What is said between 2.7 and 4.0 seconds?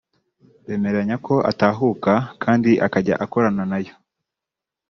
akazajya akorana nayo